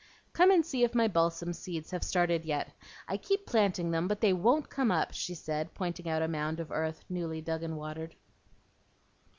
"Come 0.33 0.49
and 0.49 0.65
see 0.65 0.83
if 0.83 0.95
my 0.95 1.07
balsam 1.07 1.53
seeds 1.53 1.91
have 1.91 2.03
started 2.03 2.43
yet. 2.43 2.71
I 3.07 3.17
keep 3.17 3.45
planting 3.45 3.91
them, 3.91 4.07
but 4.07 4.19
they 4.19 4.33
WON'T 4.33 4.67
come 4.67 4.89
up," 4.89 5.13
she 5.13 5.35
said, 5.35 5.75
pointing 5.75 6.09
out 6.09 6.23
a 6.23 6.27
mound 6.27 6.59
of 6.59 6.71
earth 6.71 7.05
newly 7.07 7.39
dug 7.39 7.61
and 7.61 7.77
watered. 7.77 8.15